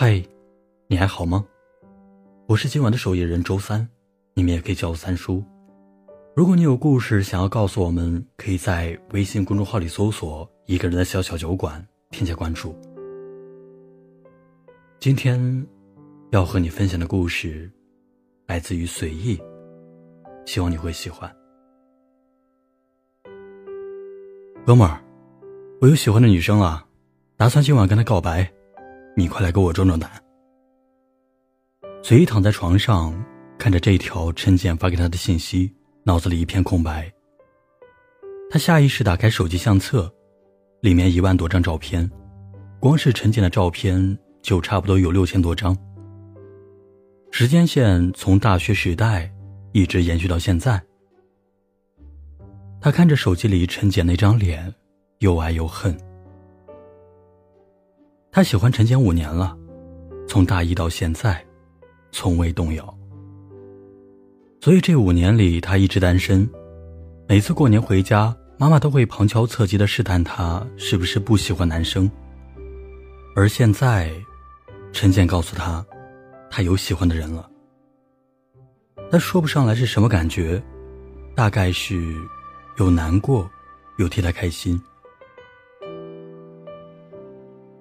[0.00, 0.22] 嗨，
[0.86, 1.44] 你还好吗？
[2.46, 3.84] 我是今晚的守夜人周三，
[4.32, 5.42] 你们也可以叫我三叔。
[6.36, 12.78] 如果你有故事想要告诉我们，可以在微信公众号里搜索“一个人的小小酒馆”，添加关注。
[15.00, 15.66] 今天
[16.30, 17.68] 要和你分享的故事
[18.46, 19.36] 来自于随意，
[20.46, 21.28] 希望你会喜欢。
[24.64, 25.02] 哥们儿，
[25.80, 26.86] 我有喜欢的女生了，
[27.36, 28.48] 打算今晚跟她告白。
[29.18, 30.08] 你快来给我壮壮胆！
[32.04, 33.12] 随意躺在床上，
[33.58, 37.12] 看着这条陈简发给他的信息，脑子里一片空白。
[38.48, 40.08] 他下意识打开手机相册，
[40.82, 42.08] 里面一万多张照片，
[42.78, 45.76] 光是陈简的照片就差不多有六千多张。
[47.32, 49.28] 时间线从大学时代
[49.72, 50.80] 一直延续到现在。
[52.80, 54.72] 他看着手机里陈简那张脸，
[55.18, 55.98] 又爱又恨。
[58.30, 59.56] 他喜欢陈简五年了，
[60.28, 61.44] 从大一到现在，
[62.12, 62.98] 从未动摇。
[64.60, 66.48] 所以这五年里，他一直单身。
[67.26, 72.10] 每次过年回家，妈妈都会旁敲侧击的试探他是不是不喜欢男生。
[73.34, 74.12] 而现在，
[74.92, 75.84] 陈简告诉他，
[76.50, 77.48] 他有喜欢的人了。
[79.10, 80.62] 他说不上来是什么感觉，
[81.34, 82.14] 大概是
[82.76, 83.48] 有难过，
[83.96, 84.80] 有替他开心。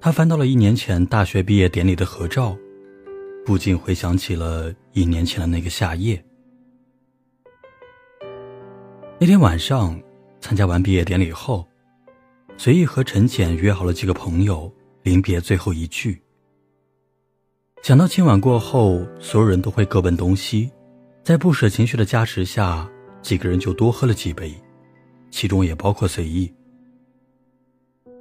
[0.00, 2.56] 他翻到了一年前大学毕业典礼的合照，
[3.44, 6.22] 不禁回想起了一年前的那个夏夜。
[9.18, 10.00] 那天晚上，
[10.40, 11.66] 参加完毕业典礼后，
[12.56, 16.22] 随意和陈浅约好了几个朋友，临别最后一聚。
[17.82, 20.70] 想到今晚过后，所有人都会各奔东西，
[21.24, 22.88] 在不舍情绪的加持下，
[23.20, 24.54] 几个人就多喝了几杯，
[25.30, 26.52] 其中也包括随意。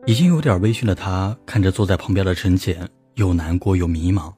[0.07, 4.33] 已经有点微醺的他，看着坐在旁边的陈简，又难过又迷茫。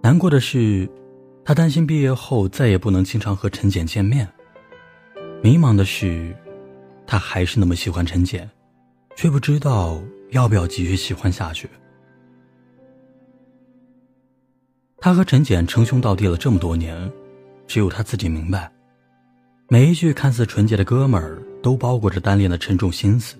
[0.00, 0.88] 难过的是，
[1.44, 4.24] 他担心毕业后再也不能经常和陈简见面；
[5.42, 6.32] 迷茫的是，
[7.04, 8.48] 他还是那么喜欢陈简，
[9.16, 10.00] 却不知道
[10.30, 11.68] 要不要继续喜欢下去。
[15.00, 17.10] 他和陈简称兄道弟了这么多年，
[17.66, 18.70] 只有他自己明白，
[19.68, 23.36] 每一句看似纯洁的哥们儿，都包裹着单恋的沉重心思。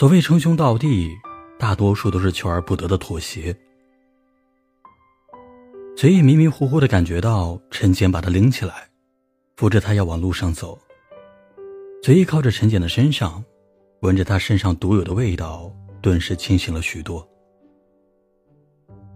[0.00, 1.14] 所谓称兄道弟，
[1.58, 3.54] 大多数都是求而不得的妥协。
[5.94, 8.88] 随意迷迷糊糊的感觉到陈简把他拎起来，
[9.58, 10.80] 扶着他要往路上走。
[12.02, 13.44] 随意靠着陈简的身上，
[14.00, 17.28] 闻着他身上独有的味道，顿时清醒了许多。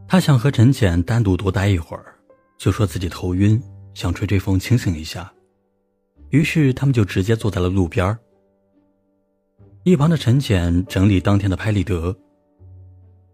[0.07, 2.15] 他想和陈简单独多待一会儿，
[2.59, 3.59] 就说自己头晕，
[3.95, 5.33] 想吹吹风清醒一下。
[6.29, 8.19] 于是他们就直接坐在了路边儿。
[9.85, 12.17] 一旁的陈简整理当天的拍立得。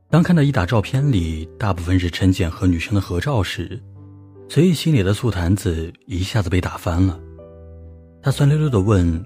[0.09, 3.81] 当看到一打照片里大部分是陈简和女生的合照时，
[4.49, 7.21] 随意心里的醋坛子一下子被打翻了。
[8.21, 9.25] 他酸溜溜的问：“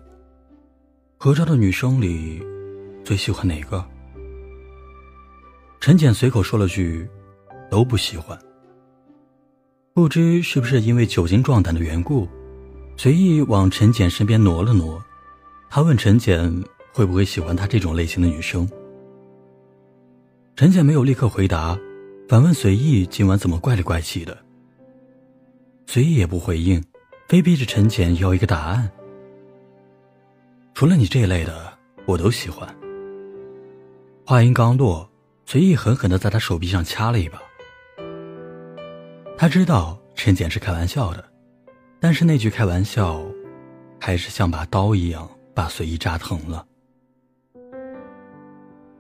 [1.16, 2.42] 合照的女生里，
[3.02, 3.82] 最喜欢哪个？”
[5.80, 7.08] 陈简随口说了句
[7.70, 8.38] ：“都不喜欢。”
[9.94, 12.28] 不知是不是因为酒精壮胆的缘故，
[12.98, 15.02] 随意往陈简身边挪了挪。
[15.70, 16.62] 他问陈简。
[16.94, 18.68] 会不会喜欢他这种类型的女生？
[20.54, 21.76] 陈简没有立刻回答，
[22.28, 24.38] 反问随意今晚怎么怪里怪气的。
[25.86, 26.80] 随意也不回应，
[27.28, 28.88] 非逼着陈简要一个答案。
[30.72, 32.72] 除了你这一类的，我都喜欢。
[34.24, 35.10] 话音刚落，
[35.46, 37.42] 随意狠狠的在他手臂上掐了一把。
[39.36, 41.24] 他知道陈简是开玩笑的，
[41.98, 43.20] 但是那句开玩笑，
[44.00, 46.64] 还是像把刀一样把随意扎疼了。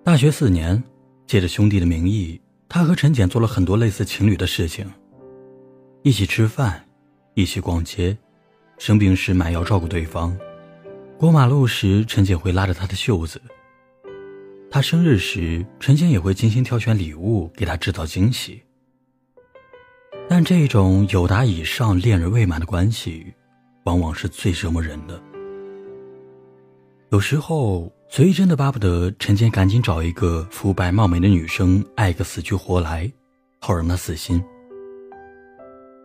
[0.04, 0.84] 大学四年，
[1.26, 2.38] 借着兄弟的名义，
[2.68, 4.86] 他和陈简做了很多类似情侣的事情。
[6.02, 6.84] 一起吃饭，
[7.32, 8.14] 一起逛街，
[8.76, 10.36] 生病时买药照顾对方，
[11.16, 13.40] 过马路时陈简会拉着他的袖子。
[14.70, 18.62] 他生日时，陈简也会精心挑选礼物给他制造惊喜。
[20.28, 23.32] 但这种有达以上恋人未满的关系，
[23.84, 25.18] 往往是最折磨人的。
[27.14, 27.92] 有时候。
[28.08, 33.10] 随意真的巴不得陈简赶紧找一个肤白貌美的女生爱个死去活来，
[33.60, 34.40] 好让他死心。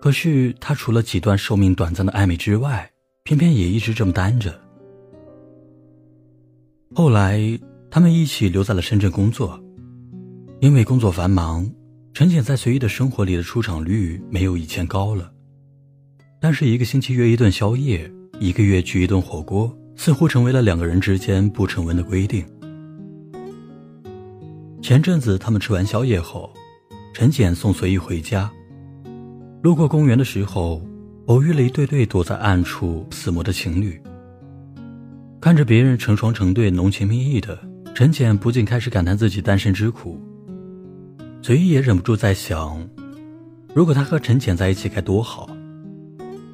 [0.01, 2.89] 可是他除了几段寿命短暂的暧昧之外，
[3.23, 4.59] 偏偏也一直这么单着。
[6.95, 7.59] 后来
[7.91, 9.59] 他们一起留在了深圳工作，
[10.61, 11.71] 因为工作繁忙，
[12.11, 15.31] 陈简在随意的生活里的出场率没有以前高了。
[16.39, 19.75] 但是一个星期约一顿宵夜，一个月聚一顿火锅。
[20.01, 22.45] 似乎成为了两个人之间不成文的规定。
[24.81, 26.49] 前阵子他们吃完宵夜后，
[27.13, 28.49] 陈简送随意回家。
[29.61, 30.81] 路过公园的时候，
[31.25, 34.01] 偶遇了一对对躲在暗处死磨的情侣。
[35.41, 37.59] 看着别人成双成对、浓情蜜意的，
[37.93, 40.17] 陈简不禁开始感叹自己单身之苦。
[41.41, 42.87] 随意也忍不住在想，
[43.75, 45.49] 如果他和陈简在一起该多好。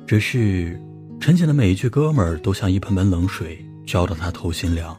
[0.07, 0.81] 只是，
[1.25, 4.95] 陈简的每一句“哥们儿”都像一盆盆冷水，浇得他透心凉。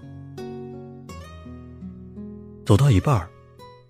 [2.64, 3.24] 走到一半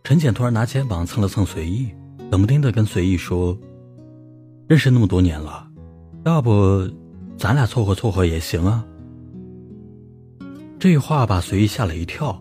[0.04, 1.90] 陈简突然拿肩膀蹭了蹭随意，
[2.30, 3.56] 冷不丁的跟随意说
[4.68, 5.66] ：“认识那么多年了，
[6.26, 6.86] 要不
[7.38, 8.84] 咱俩凑合凑合也行啊。”
[10.78, 12.38] 这话把随意吓了一跳，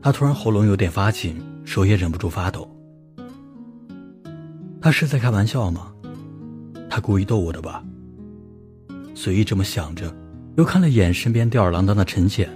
[0.00, 2.70] 他突然喉咙有点发紧，手也忍不住发抖。
[4.80, 5.92] 他是在开玩笑吗？
[6.88, 7.82] 他故意逗我的吧？
[9.14, 10.12] 随意这么想着，
[10.56, 12.48] 又看了眼身边吊儿郎当的陈简。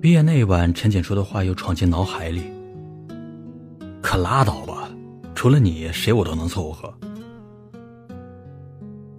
[0.00, 2.42] 毕业那一晚，陈简说的话又闯进脑海里。
[4.00, 4.90] 可拉倒吧，
[5.34, 6.92] 除了你，谁我都能凑合。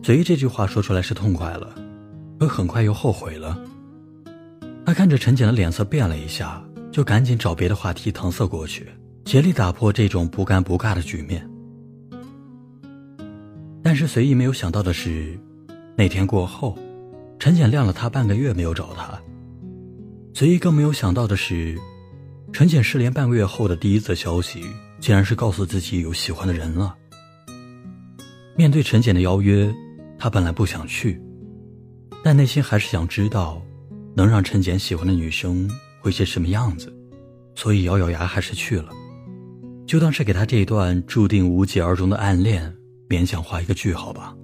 [0.03, 1.73] 随意这句话说出来是痛快了，
[2.39, 3.57] 可很快又后悔了。
[4.85, 6.61] 他看着陈简的脸色变了一下，
[6.91, 8.85] 就赶紧找别的话题搪塞过去，
[9.23, 11.49] 竭力打破这种不尴不尬的局面。
[13.81, 15.39] 但是随意没有想到的是，
[15.95, 16.77] 那天过后，
[17.39, 19.19] 陈简晾了他半个月没有找他。
[20.33, 21.77] 随意更没有想到的是，
[22.51, 24.63] 陈简失联半个月后的第一则消息，
[24.99, 26.95] 竟然是告诉自己有喜欢的人了。
[28.55, 29.73] 面对陈简的邀约，
[30.17, 31.21] 他本来不想去，
[32.23, 33.61] 但内心还是想知道。
[34.15, 35.67] 能让陈简喜欢的女生
[35.99, 36.93] 会是什么样子，
[37.55, 38.89] 所以咬咬牙还是去了，
[39.87, 42.71] 就当是给他这一段注定无疾而终的暗恋
[43.09, 44.35] 勉强画一个句号吧。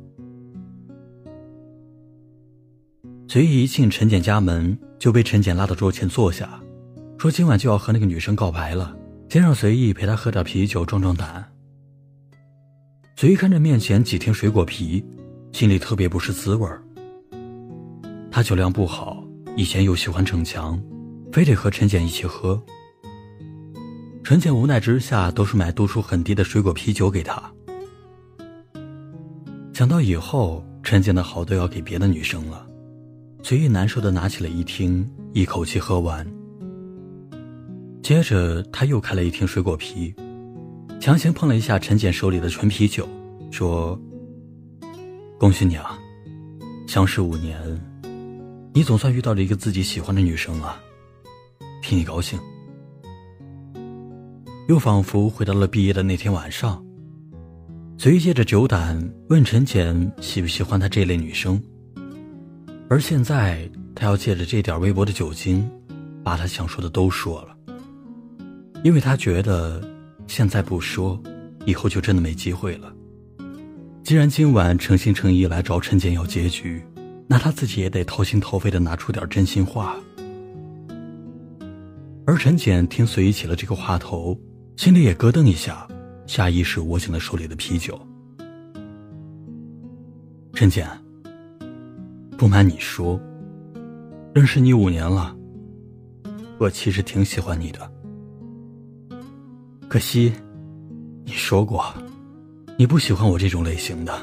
[3.31, 6.59] 随意一进陈简家门，就被陈简拉到桌前坐下，
[7.19, 8.97] 说今晚就要和那个女生告白了，
[9.29, 11.47] 先让随意陪他喝点啤酒壮壮胆。
[13.15, 15.05] 随意看着面前几听水果啤，
[15.51, 16.81] 心里特别不是滋味儿。
[18.31, 19.23] 他酒量不好。
[19.55, 20.81] 以前又喜欢逞强，
[21.31, 22.59] 非得和陈简一起喝。
[24.23, 27.43] 陈简无奈之下，都是买度数很低的水果啤酒给他。
[29.73, 32.65] 想到以后陈简的好都要给别的女生了，
[33.49, 36.23] 随意难受的拿起了一听，一口气喝完。
[38.03, 40.13] 接着他又开了一听水果啤，
[41.01, 43.09] 强行碰了一下陈简手里的纯啤酒，
[43.49, 43.99] 说
[45.39, 45.97] ：“恭喜你啊，
[46.87, 47.59] 相识五年。”
[48.71, 50.79] 你总算遇到了一个自己喜欢的女生了，
[51.81, 52.39] 替你高兴。
[54.67, 56.85] 又仿佛回到了毕业的那天晚上，
[57.97, 61.59] 随意借着酒胆问陈简喜不喜欢他这类女生。
[62.89, 65.69] 而现在，他要借着这点微薄的酒精，
[66.23, 67.55] 把他想说的都说了，
[68.83, 69.81] 因为他觉得
[70.27, 71.21] 现在不说，
[71.65, 72.91] 以后就真的没机会了。
[74.03, 76.83] 既然今晚诚心诚意来找陈简要结局。
[77.31, 79.95] 那他自己也得掏心掏肺的拿出点真心话。
[82.25, 84.35] 而陈简听随意起了这个话头，
[84.77, 85.87] 心里也咯噔一下，
[86.25, 88.01] 下意识握紧了手里的啤酒。
[90.55, 90.89] 陈简，
[92.39, 93.19] 不瞒你说，
[94.33, 95.35] 认识你五年了，
[96.57, 97.91] 我其实挺喜欢你的。
[99.89, 100.31] 可惜，
[101.25, 101.83] 你说过，
[102.77, 104.17] 你不喜欢我这种类型的。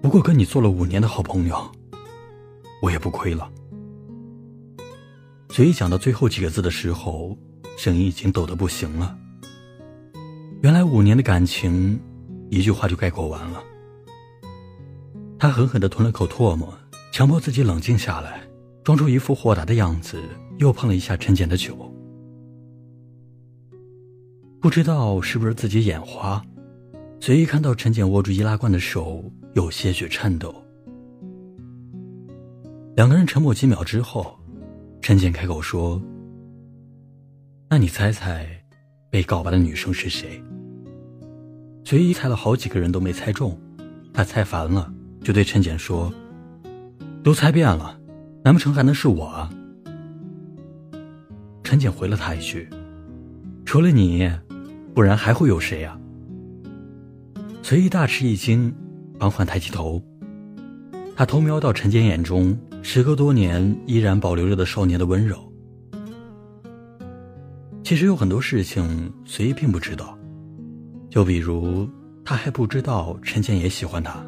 [0.00, 1.70] 不过跟你做了五年的好朋友，
[2.80, 3.46] 我也不亏了。
[5.50, 7.36] 随意讲到最后几个字的时候，
[7.76, 9.14] 声音已经抖得不行了。
[10.62, 12.00] 原来五年的感情，
[12.48, 13.62] 一句话就概括完了。
[15.44, 16.72] 他狠狠地吞了口唾沫，
[17.12, 18.40] 强迫自己冷静下来，
[18.82, 20.18] 装出一副豁达的样子，
[20.56, 21.76] 又碰了一下陈简的酒。
[24.58, 26.42] 不知道是不是自己眼花，
[27.20, 29.22] 随意看到陈简握住易拉罐的手。
[29.52, 30.54] 有些许颤抖。
[32.96, 34.34] 两个人沉默几秒之后，
[35.02, 36.00] 陈简开口说
[37.68, 38.48] ：“那你猜猜，
[39.10, 40.42] 被告白的女生是谁？”
[41.84, 43.60] 随意猜了好几个人都没猜中，
[44.10, 44.90] 他猜烦了，
[45.24, 46.12] 就对陈简说
[47.24, 47.98] ：“都猜遍了，
[48.44, 49.48] 难不成还能是我？”？”
[51.64, 52.68] 陈简回了他一句
[53.66, 54.30] ：“除了你，
[54.94, 55.98] 不然还会有谁呀？”
[57.62, 58.72] 随意大吃一惊。
[59.16, 60.02] 缓缓抬起头，
[61.16, 65.50] 他偷瞄到陈简眼中时隔多年依然保留着的少年的温柔。
[67.82, 70.18] 其实有很多事情随意并不知道，
[71.08, 71.88] 就比如
[72.22, 74.22] 他还不知道陈简也喜欢他。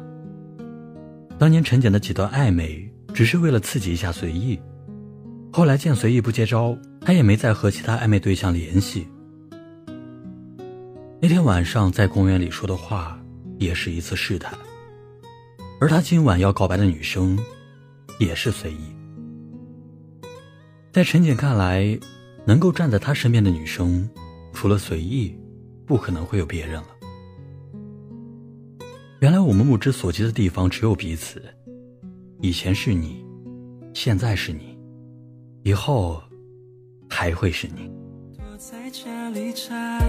[1.39, 4.59] 当年陈简的几段暧昧只是为了刺激一下随意，
[5.53, 9.07] 后来见随意不接招，他也没再和其他暧昧对象联系。
[11.21, 13.19] 那天晚上在公园里说的话，
[13.59, 14.57] 也是一次试探。
[15.79, 17.37] 而他今晚要告白的女生，
[18.19, 18.95] 也是随意。
[20.91, 21.99] 在陈简看来，
[22.45, 24.09] 能够站在他身边的女生，
[24.53, 25.37] 除了随意，
[25.85, 26.96] 不可能会有别人了。
[29.19, 31.41] 原来我们目之所及的地方只有彼此。
[32.39, 33.25] 以前是你，
[33.91, 34.77] 现在是你，
[35.63, 36.21] 以后
[37.09, 37.91] 还会是你。
[38.37, 39.99] 躲在家里宅，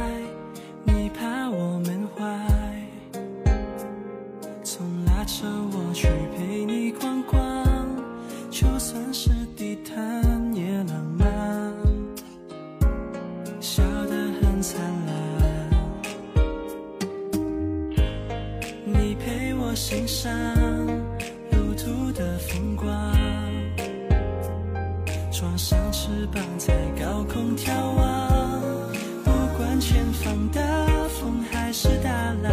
[0.85, 2.87] 你怕我闷坏，
[4.63, 7.41] 总拉着我去陪你逛逛，
[8.51, 10.38] 就算是地毯
[19.89, 20.29] 欣赏
[21.51, 22.13] 路途。
[22.19, 22.91] 的风光，
[25.31, 28.61] 装上翅膀在高空眺望，
[29.25, 32.11] 不管前方的风还是大
[32.43, 32.53] 浪，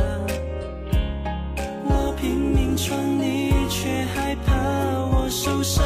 [1.83, 5.83] 我拼命闯，你却害怕我受伤。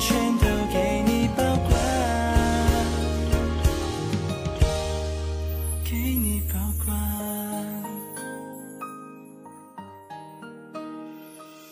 [0.00, 1.70] 全都给你保管。
[5.84, 6.96] 给你保管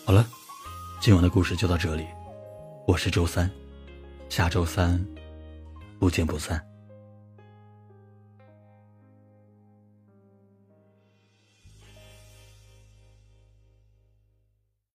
[0.05, 0.25] 好了，
[1.01, 2.05] 今晚的故事就到这里。
[2.87, 3.49] 我是周三，
[4.29, 5.03] 下周三
[5.99, 6.72] 不见不散。